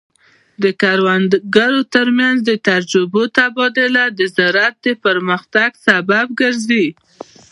د 0.63 0.65
کروندګرو 0.81 1.81
ترمنځ 1.95 2.37
د 2.49 2.51
تجربو 2.69 3.21
تبادله 3.37 4.03
د 4.17 4.19
زراعت 4.35 4.75
د 4.85 4.87
پرمختګ 5.05 5.69
سبب 5.87 6.25
ګرځي. 6.41 6.87